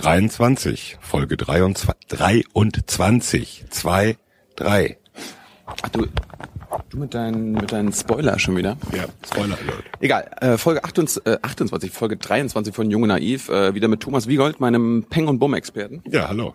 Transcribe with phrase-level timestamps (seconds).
[0.00, 4.16] 23, Folge 23, 23, 2,
[4.56, 4.96] 3.
[5.66, 6.06] Ach du,
[6.88, 8.78] du mit deinen, mit deinen Spoiler schon wieder?
[8.96, 9.84] Ja, Spoiler Alert.
[10.00, 14.26] Egal, äh, Folge 28, äh, 28, Folge 23 von Junge Naiv, äh, wieder mit Thomas
[14.26, 16.02] Wiegold, meinem Peng- und Bumm-Experten.
[16.10, 16.54] Ja, hallo.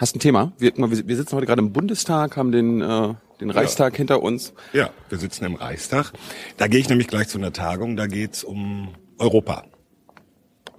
[0.00, 0.52] Hast ein Thema?
[0.58, 4.54] Wir, wir wir sitzen heute gerade im Bundestag, haben den, äh, den Reichstag hinter uns.
[4.72, 6.12] Ja, wir sitzen im Reichstag.
[6.56, 9.64] Da gehe ich nämlich gleich zu einer Tagung, da geht's um Europa.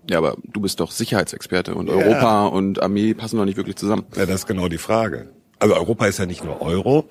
[0.10, 4.06] Ja, aber du bist doch Sicherheitsexperte und Europa und Armee passen doch nicht wirklich zusammen.
[4.16, 5.30] Ja, das ist genau die Frage.
[5.60, 7.08] Also Europa ist ja nicht nur Euro.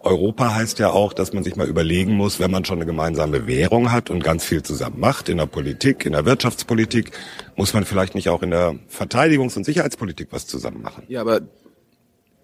[0.00, 3.46] Europa heißt ja auch, dass man sich mal überlegen muss, wenn man schon eine gemeinsame
[3.46, 7.12] Währung hat und ganz viel zusammen macht, in der Politik, in der Wirtschaftspolitik,
[7.54, 11.04] muss man vielleicht nicht auch in der Verteidigungs- und Sicherheitspolitik was zusammen machen.
[11.06, 11.42] Ja, aber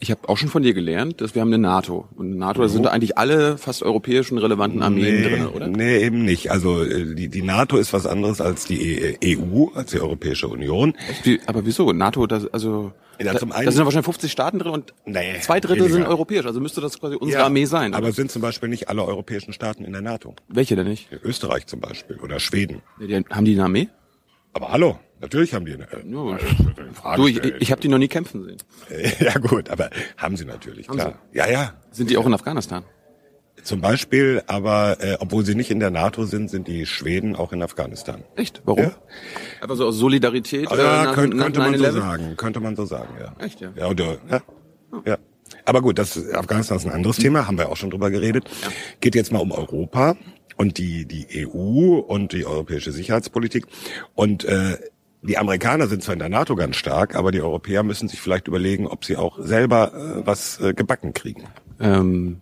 [0.01, 2.07] ich habe auch schon von dir gelernt, dass wir haben eine NATO.
[2.16, 5.66] Und in NATO da sind da eigentlich alle fast europäischen relevanten Armeen drin, oder?
[5.66, 6.51] Nee, eben nicht.
[6.52, 10.47] Also äh, die, die NATO ist was anderes als die E- EU, als die Europäische
[10.48, 10.95] Union.
[11.24, 11.93] Wie, aber wieso?
[11.93, 14.95] NATO, das, also Ja, da, zum da einen- sind ja wahrscheinlich 50 Staaten drin und
[15.05, 15.95] Nee, zwei Drittel weniger.
[15.95, 16.46] sind europäisch.
[16.46, 17.95] Also müsste das quasi unsere Ja, Armee sein.
[17.95, 20.35] Aber es sind zum Beispiel nicht alle europäischen Staaten in der NATO.
[20.49, 21.09] welche denn nicht?
[21.24, 22.83] Österreich zum Beispiel oder Schweden.
[23.01, 23.88] Nee, die, haben die eine Armee?
[24.52, 25.85] Aber hallo, natürlich haben die eine.
[25.85, 28.59] Äh, Ja, äh, Frage Du, ich, ich habe die noch nie kämpfen sehen.
[29.21, 31.19] Ja gut, aber haben sie natürlich, klar.
[31.33, 31.74] Ja, ja.
[31.91, 32.85] Sind die auch in Afghanistan?
[33.65, 37.52] Zum Beispiel, aber äh, obwohl sie nicht in der NATO sind, sind die Schweden auch
[37.52, 38.23] in Afghanistan.
[38.37, 38.63] Echt?
[38.65, 38.85] Warum?
[38.85, 38.93] Ja.
[39.61, 40.71] Einfach so aus Solidarität?
[40.71, 41.93] Ja, äh, nach, könnte, nach könnte man so 9/11?
[41.93, 43.35] sagen, könnte man so sagen, ja.
[43.45, 43.73] Echt, ja?
[43.77, 44.41] Ja, und, äh, ja,
[45.05, 45.19] ja.
[45.65, 48.45] Aber gut, das Afghanistan ist ein anderes Thema, haben wir auch schon drüber geredet.
[49.01, 50.16] Geht jetzt mal um Europa
[50.57, 53.66] und die die EU und die europäische Sicherheitspolitik
[54.15, 54.79] und äh,
[55.23, 58.49] die Amerikaner sind zwar in der NATO ganz stark, aber die Europäer müssen sich vielleicht
[58.49, 61.45] überlegen, ob sie auch selber äh, was äh, gebacken kriegen.
[61.80, 62.41] Ähm,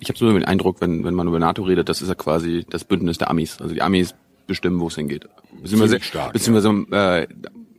[0.00, 2.66] ich habe so den Eindruck, wenn, wenn man über NATO redet, das ist ja quasi
[2.68, 3.60] das Bündnis der Amis.
[3.60, 4.14] Also die Amis
[4.46, 5.28] bestimmen, wo es hingeht.
[5.62, 7.26] Beziehungsweise, stark, beziehungsweise äh,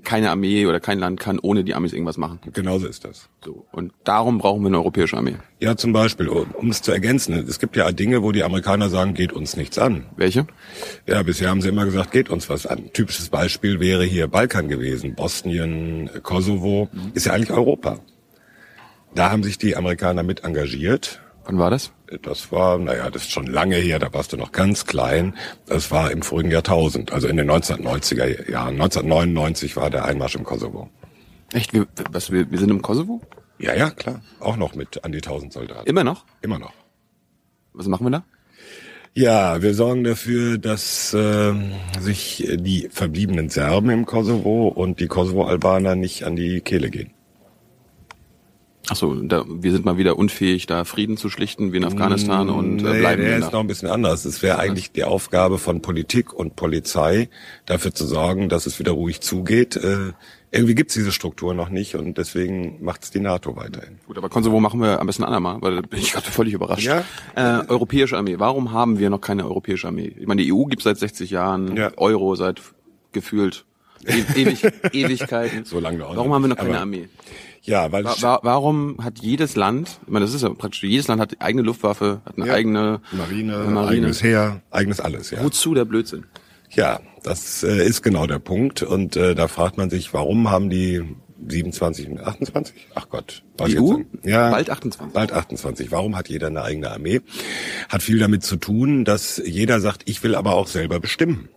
[0.03, 2.39] keine Armee oder kein Land kann ohne die Amis irgendwas machen.
[2.53, 3.29] Genauso ist das.
[3.43, 3.65] So.
[3.71, 5.35] Und darum brauchen wir eine europäische Armee.
[5.59, 8.89] Ja, zum Beispiel, um um es zu ergänzen, es gibt ja Dinge, wo die Amerikaner
[8.89, 10.05] sagen, geht uns nichts an.
[10.15, 10.47] Welche?
[11.07, 12.91] Ja, bisher haben sie immer gesagt, geht uns was an.
[12.93, 15.15] Typisches Beispiel wäre hier Balkan gewesen.
[15.15, 17.99] Bosnien, Kosovo, ist ja eigentlich Europa.
[19.15, 21.21] Da haben sich die Amerikaner mit engagiert.
[21.45, 21.91] Wann war das?
[22.21, 25.35] Das war, naja, das ist schon lange her, da warst du noch ganz klein.
[25.65, 28.73] Das war im vorigen Jahrtausend, also in den 1990er Jahren.
[28.73, 30.89] 1999 war der Einmarsch im Kosovo.
[31.51, 31.73] Echt?
[31.73, 33.21] Wir, was, wir, wir sind im Kosovo?
[33.59, 34.21] Ja, ja, klar.
[34.39, 35.87] Auch noch mit an die 1000 Soldaten.
[35.87, 36.25] Immer noch?
[36.41, 36.73] Immer noch.
[37.73, 38.23] Was machen wir da?
[39.15, 41.53] Ja, wir sorgen dafür, dass äh,
[41.99, 47.11] sich die verbliebenen Serben im Kosovo und die Kosovo-Albaner nicht an die Kehle gehen.
[48.93, 52.47] Ach so, da, wir sind mal wieder unfähig, da Frieden zu schlichten wie in Afghanistan
[52.51, 53.51] und äh, Nee, bleiben der wir ist da.
[53.53, 54.23] noch ein bisschen anders.
[54.25, 57.29] Es wäre eigentlich die Aufgabe von Politik und Polizei,
[57.65, 59.75] dafür zu sorgen, dass es wieder ruhig zugeht.
[59.77, 60.11] Äh,
[60.51, 63.97] irgendwie gibt's diese Struktur noch nicht und deswegen macht's die NATO weiterhin.
[64.05, 66.85] Gut, aber Kosovo machen wir am besten andermal, weil da bin ich gerade völlig überrascht.
[66.85, 67.03] Ja.
[67.33, 68.35] Äh, europäische Armee.
[68.37, 70.13] Warum haben wir noch keine europäische Armee?
[70.19, 71.91] Ich meine, die EU gibt seit 60 Jahren, Ja.
[71.97, 72.61] Euro seit
[73.11, 73.65] gefühlt
[74.07, 75.65] ewig, Ewigkeiten.
[75.65, 77.09] So lange auch Warum haben wir noch keine aber- Armee?
[77.65, 81.07] Ja, weil Wa wa warum hat jedes Land, ich meine, das ist ja praktisch, jedes
[81.07, 82.53] Land hat eigene Luftwaffe, hat eine Ja.
[82.55, 83.89] eigene Marine, eine Marine.
[83.91, 85.41] eigenes Heer, eigenes alles, ja.
[85.41, 86.25] Wozu der Blödsinn?
[86.71, 88.81] Ja, das äh, ist genau der Punkt.
[88.83, 91.03] Und äh, da fragt man sich, warum haben die
[91.47, 92.87] 27 und 28?
[92.95, 93.43] Ach Gott.
[93.65, 93.99] Die EU?
[94.23, 94.49] Ja.
[94.49, 95.13] Bald 28.
[95.13, 95.91] Bald 28.
[95.91, 97.21] Warum hat jeder eine eigene Armee?
[97.89, 101.47] Hat viel damit zu tun, dass jeder sagt, ich will aber auch selber bestimmen.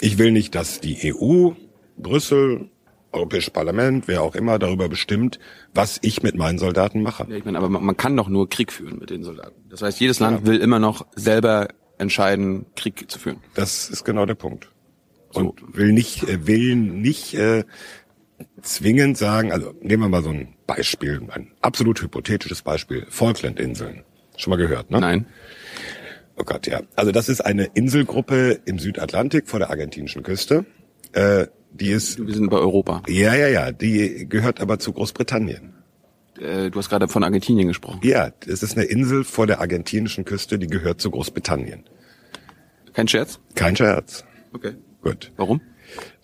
[0.00, 1.52] Ich will nicht, dass die EU,
[1.96, 2.70] Brüssel,
[3.12, 5.38] Europäisches Parlament, wer auch immer darüber bestimmt,
[5.74, 7.26] was ich mit meinen Soldaten mache.
[7.28, 9.68] Ja, ich meine, aber man, man kann doch nur Krieg führen mit den Soldaten.
[9.70, 11.68] Das heißt, jedes Land will immer noch selber
[11.98, 13.38] entscheiden, Krieg zu führen.
[13.54, 14.70] Das ist genau der Punkt.
[15.32, 17.64] Und will nicht, äh, will nicht äh,
[18.60, 24.04] zwingend sagen, also nehmen wir mal so ein Beispiel, ein absolut hypothetisches Beispiel, Falklandinseln.
[24.36, 25.00] Schon mal gehört, ne?
[25.00, 25.26] Nein.
[26.36, 26.82] Oh Gott, ja.
[26.96, 30.66] Also das ist eine Inselgruppe im Südatlantik vor der argentinischen Küste.
[31.12, 31.46] Äh,
[31.76, 33.02] die ist, Wir sind bei Europa.
[33.08, 35.74] ja, ja, ja, die gehört aber zu Großbritannien.
[36.38, 38.00] Äh, du hast gerade von Argentinien gesprochen.
[38.02, 41.84] Ja, es ist eine Insel vor der argentinischen Küste, die gehört zu Großbritannien.
[42.92, 43.38] Kein Scherz?
[43.54, 44.24] Kein Scherz.
[44.52, 44.72] Okay.
[45.02, 45.32] Gut.
[45.36, 45.60] Warum?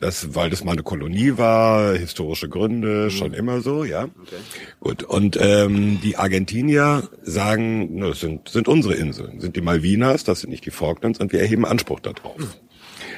[0.00, 4.05] Das, weil das mal eine Kolonie war, historische Gründe, schon immer so, ja.
[4.05, 4.37] Okay.
[4.81, 5.02] Gut.
[5.05, 10.40] Und ähm, die Argentinier sagen, ne, das sind, sind unsere Inseln, sind die Malvinas, das
[10.40, 12.58] sind nicht die Falklands und wir erheben Anspruch darauf.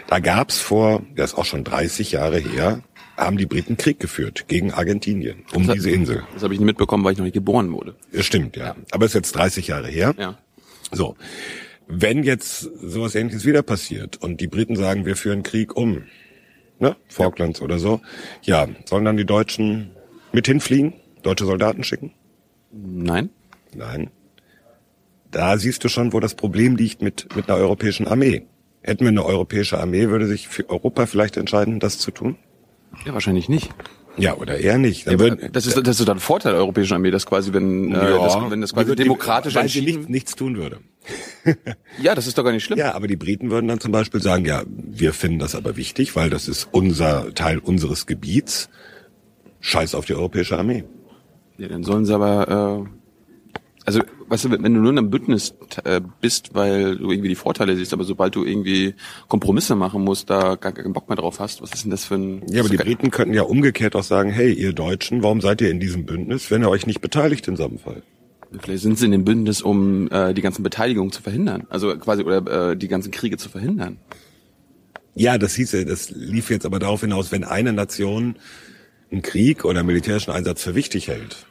[0.07, 2.83] Da gab's vor, das ist auch schon 30 Jahre her,
[3.17, 6.25] haben die Briten Krieg geführt gegen Argentinien um diese Insel.
[6.35, 7.95] Das habe ich nicht mitbekommen, weil ich noch nicht geboren wurde.
[8.13, 8.77] Das stimmt, ja.
[8.91, 10.15] Aber es ist jetzt 30 Jahre her.
[10.19, 10.39] Ja.
[10.91, 11.17] So.
[11.87, 16.05] Wenn jetzt sowas ähnliches wieder passiert und die Briten sagen, wir führen Krieg um,
[16.79, 16.97] ne?
[17.09, 18.01] Falklands oder so.
[18.43, 19.91] Ja, sollen dann die Deutschen
[20.33, 20.95] mit hinfliegen?
[21.23, 22.13] Deutsche Soldaten schicken?
[22.73, 23.31] Nein.
[23.75, 24.11] Nein.
[25.31, 28.47] Da siehst du schon, wo das Problem liegt mit, mit einer europäischen Armee.
[28.85, 32.37] Hätten wir eine europäische Armee, würde sich für Europa vielleicht entscheiden, das zu tun?
[33.07, 33.71] Ja, wahrscheinlich nicht.
[34.19, 35.07] Ja, oder eher nicht.
[35.07, 37.93] Ja, würden, das ist das ist dann ein Vorteil der europäischen Armee, dass quasi wenn
[37.93, 40.81] äh, ja, das, wenn das quasi demokratisch weil sie nicht, nichts tun würde.
[42.03, 42.79] ja, das ist doch gar nicht schlimm.
[42.79, 46.15] Ja, aber die Briten würden dann zum Beispiel sagen, ja, wir finden das aber wichtig,
[46.15, 48.69] weil das ist unser Teil unseres Gebiets.
[49.61, 50.85] Scheiß auf die europäische Armee.
[51.57, 53.05] Ja, dann sollen sie aber äh,
[53.87, 55.55] also, weißt du, wenn du nur in einem Bündnis
[55.85, 58.95] äh, bist, weil du irgendwie die Vorteile siehst, aber sobald du irgendwie
[59.29, 62.15] Kompromisse machen musst, da gar keinen Bock mehr drauf hast, was ist denn das für
[62.15, 62.43] ein...
[62.49, 65.71] Ja, aber die Briten könnten ja umgekehrt auch sagen, hey, ihr Deutschen, warum seid ihr
[65.71, 68.03] in diesem Bündnis, wenn ihr euch nicht beteiligt in so einem Fall?
[68.61, 72.23] Vielleicht sind sie in dem Bündnis, um äh, die ganzen Beteiligungen zu verhindern, also quasi,
[72.23, 73.99] oder äh, die ganzen Kriege zu verhindern.
[75.15, 78.37] Ja, das hieße, das lief jetzt aber darauf hinaus, wenn eine Nation
[79.11, 81.47] einen Krieg oder einen militärischen Einsatz für wichtig hält,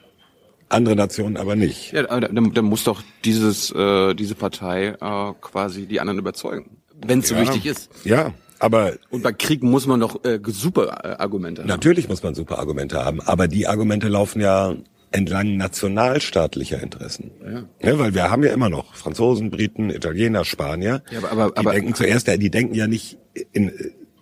[0.69, 1.91] andere Nationen aber nicht.
[1.91, 7.19] Ja, dann, dann muss doch dieses, äh, diese Partei äh, quasi die anderen überzeugen, wenn
[7.19, 7.89] es ja, so wichtig ist.
[8.03, 11.67] Ja, aber und bei Kriegen muss man doch äh, super äh, Argumente haben.
[11.67, 14.75] Natürlich muss man super Argumente haben, aber die Argumente laufen ja
[15.11, 17.31] entlang nationalstaatlicher Interessen.
[17.43, 17.63] Ja.
[17.81, 17.99] ja.
[17.99, 21.03] weil wir haben ja immer noch Franzosen, Briten, Italiener, Spanier.
[21.11, 23.17] Ja, aber, aber, die aber, denken zuerst, die denken ja nicht
[23.51, 23.71] in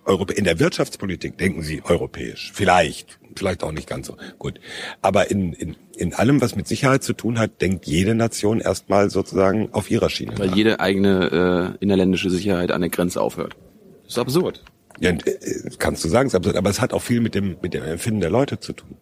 [0.04, 2.50] Europa, in der Wirtschaftspolitik denken sie europäisch.
[2.54, 4.16] Vielleicht, vielleicht auch nicht ganz so.
[4.38, 4.60] Gut.
[5.00, 9.10] Aber in, in, in allem, was mit Sicherheit zu tun hat, denkt jede Nation erstmal
[9.10, 10.38] sozusagen auf ihrer Schiene.
[10.38, 10.56] Weil nach.
[10.56, 13.56] jede eigene äh, innerländische Sicherheit an der Grenze aufhört.
[14.04, 14.62] Das ist absurd.
[15.00, 15.20] Ja, äh,
[15.78, 16.56] kannst du sagen, ist absurd.
[16.56, 18.96] Aber es hat auch viel mit dem, mit dem Empfinden der Leute zu tun.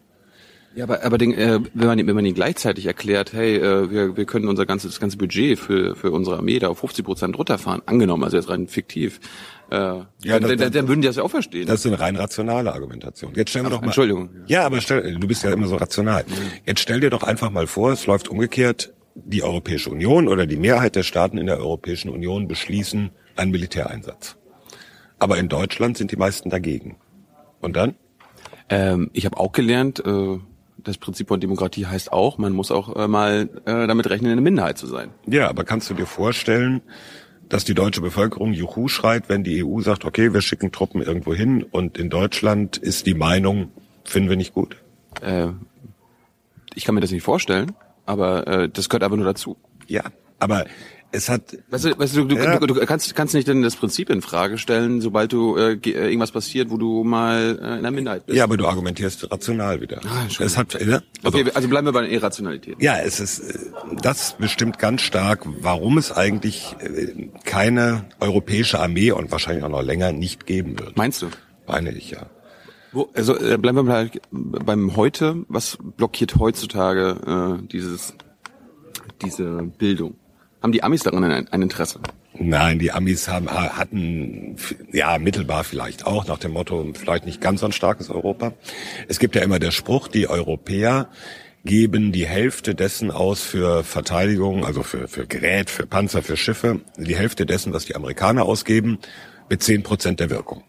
[0.73, 4.15] Ja, aber, aber den, äh, wenn man wenn man ihnen gleichzeitig erklärt, hey, äh, wir,
[4.15, 7.37] wir können unser ganzes das ganze Budget für für unsere Armee da auf 50 Prozent
[7.37, 9.19] runterfahren, angenommen, also jetzt rein fiktiv,
[9.71, 11.65] äh, ja, dann, das, dann, dann würden die das ja auch verstehen.
[11.65, 13.33] Das ist eine rein rationale Argumentation.
[13.35, 13.87] Jetzt stellen wir Ach, doch mal.
[13.87, 14.29] Entschuldigung.
[14.47, 16.25] Ja, aber stell, du bist ja immer so rational.
[16.65, 18.93] Jetzt stell dir doch einfach mal vor, es läuft umgekehrt.
[19.15, 24.35] Die Europäische Union oder die Mehrheit der Staaten in der Europäischen Union beschließen einen Militäreinsatz.
[25.19, 26.97] Aber in Deutschland sind die meisten dagegen.
[27.61, 27.95] Und dann?
[28.69, 30.03] Ähm, ich habe auch gelernt.
[30.05, 30.39] Äh
[30.83, 34.41] das Prinzip von Demokratie heißt auch, man muss auch äh, mal äh, damit rechnen, eine
[34.41, 35.11] Minderheit zu sein.
[35.27, 36.81] Ja, aber kannst du dir vorstellen,
[37.51, 41.33] dass die deutsche Bevölkerung Juhu schreit, wenn die EU sagt, okay, wir schicken Truppen irgendwo
[41.33, 43.71] hin und in Deutschland ist die Meinung,
[44.05, 44.77] finden wir nicht gut?
[45.21, 45.49] Äh,
[46.73, 47.73] ich kann mir das nicht vorstellen,
[48.05, 49.57] aber äh, das gehört aber nur dazu.
[49.87, 50.03] Ja,
[50.39, 50.65] aber
[51.11, 51.57] es hat.
[51.69, 52.59] Weißt du, weißt du, du, ja.
[52.59, 55.89] du, du kannst, kannst nicht denn das Prinzip in Frage stellen, sobald du äh, äh,
[55.89, 58.37] irgendwas passiert, wo du mal äh, in der Minderheit bist.
[58.37, 60.01] Ja, aber du argumentierst rational wieder.
[60.05, 62.77] Ah, es hat, ja, also, okay, also bleiben wir bei der Irrationalität.
[62.79, 63.59] Ja, es ist äh,
[64.01, 69.83] das bestimmt ganz stark, warum es eigentlich äh, keine europäische Armee und wahrscheinlich auch noch
[69.83, 70.97] länger nicht geben wird.
[70.97, 71.27] Meinst du?
[71.67, 72.25] Meine ich ja.
[72.91, 75.45] Wo, also äh, bleiben wir mal beim heute.
[75.47, 78.13] Was blockiert heutzutage äh, dieses
[79.21, 80.15] diese Bildung?
[80.61, 81.99] Haben die Amis daran ein, ein Interesse?
[82.33, 84.55] Nein, die Amis haben, hatten,
[84.91, 88.53] ja, mittelbar vielleicht auch, nach dem Motto, vielleicht nicht ganz so ein starkes Europa.
[89.07, 91.09] Es gibt ja immer der Spruch, die Europäer
[91.65, 96.81] geben die Hälfte dessen aus für Verteidigung, also für, für Gerät, für Panzer, für Schiffe,
[96.97, 98.99] die Hälfte dessen, was die Amerikaner ausgeben,
[99.49, 100.63] mit zehn Prozent der Wirkung.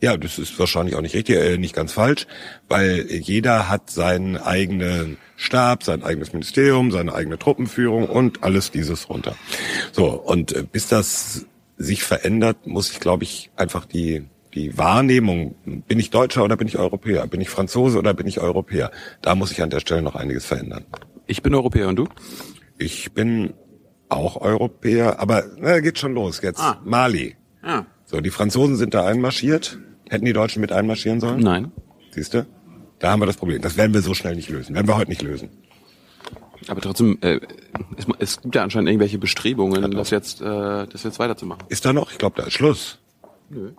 [0.00, 2.26] Ja, das ist wahrscheinlich auch nicht richtig, äh, nicht ganz falsch,
[2.68, 9.08] weil jeder hat seinen eigenen Stab, sein eigenes Ministerium, seine eigene Truppenführung und alles dieses
[9.08, 9.34] runter.
[9.90, 11.46] So, und äh, bis das
[11.76, 16.68] sich verändert, muss ich, glaube ich, einfach die, die Wahrnehmung, bin ich Deutscher oder bin
[16.68, 20.02] ich Europäer, bin ich Franzose oder bin ich Europäer, da muss ich an der Stelle
[20.02, 20.84] noch einiges verändern.
[21.26, 22.08] Ich bin Europäer und du?
[22.78, 23.52] Ich bin
[24.08, 26.60] auch Europäer, aber na, geht schon los jetzt.
[26.60, 26.80] Ah.
[26.84, 27.36] Mali.
[27.62, 27.82] Ah.
[28.04, 29.78] So, die Franzosen sind da einmarschiert.
[30.08, 31.40] Hätten die Deutschen mit einmarschieren sollen?
[31.40, 31.72] Nein.
[32.10, 32.46] Siehst du?
[32.98, 33.60] Da haben wir das Problem.
[33.62, 34.74] Das werden wir so schnell nicht lösen.
[34.74, 35.50] Werden wir heute nicht lösen.
[36.66, 37.40] Aber trotzdem, äh,
[37.96, 41.64] es, es gibt ja anscheinend irgendwelche Bestrebungen, das jetzt, äh, das jetzt weiterzumachen.
[41.68, 42.10] Ist da noch?
[42.10, 42.98] Ich glaube, da ist Schluss.
[43.48, 43.72] Nö.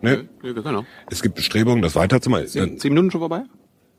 [0.00, 0.24] Nö?
[0.42, 0.84] Nö, wir können auch.
[1.10, 2.46] Es gibt Bestrebungen, das weiterzumachen.
[2.46, 3.44] Zehn, zehn Minuten schon vorbei?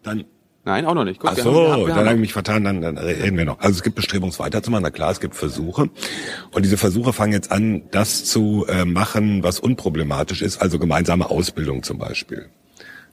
[0.03, 0.25] Dann
[0.67, 1.21] Nein, auch noch nicht.
[1.21, 3.45] Guck, Ach so, wir haben, wir dann habe ich mich vertan, dann, dann reden wir
[3.45, 3.57] noch.
[3.61, 4.83] Also es gibt Bestrebungen, es weiterzumachen.
[4.83, 5.89] Na klar, es gibt Versuche.
[6.51, 11.29] Und diese Versuche fangen jetzt an, das zu äh, machen, was unproblematisch ist, also gemeinsame
[11.29, 12.49] Ausbildung zum Beispiel.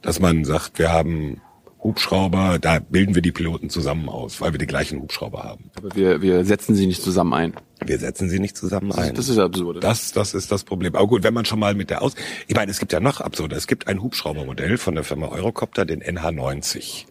[0.03, 1.41] Dass man sagt, wir haben
[1.81, 5.71] Hubschrauber, da bilden wir die Piloten zusammen aus, weil wir die gleichen Hubschrauber haben.
[5.77, 7.53] Aber wir, wir setzen sie nicht zusammen ein.
[7.87, 9.15] Wir setzen sie nicht zusammen das ist, ein.
[9.15, 9.85] Das ist absurd.
[9.85, 10.97] Das, das ist das Problem.
[10.97, 12.17] Aber gut, wenn man schon mal mit der Aus...
[12.49, 13.57] Ich meine, es gibt ja noch absurder.
[13.57, 17.05] Es gibt ein Hubschraubermodell von der Firma Eurocopter, den NH90.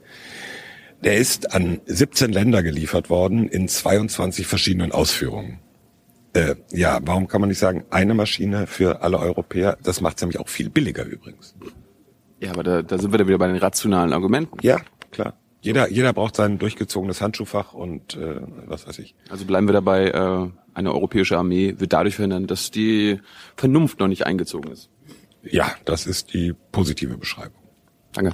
[1.03, 5.59] Der ist an 17 Länder geliefert worden in 22 verschiedenen Ausführungen.
[6.33, 9.77] Äh, ja, warum kann man nicht sagen, eine Maschine für alle Europäer?
[9.83, 11.55] Das macht es nämlich auch viel billiger übrigens.
[12.39, 14.57] Ja, aber da, da sind wir dann wieder bei den rationalen Argumenten.
[14.61, 14.79] Ja,
[15.11, 15.33] klar.
[15.61, 19.15] Jeder, jeder braucht sein durchgezogenes Handschuhfach und äh, was weiß ich.
[19.29, 23.19] Also bleiben wir dabei, äh, eine europäische Armee wird dadurch verhindern, dass die
[23.55, 24.89] Vernunft noch nicht eingezogen ist.
[25.43, 27.61] Ja, das ist die positive Beschreibung.
[28.13, 28.33] Danke.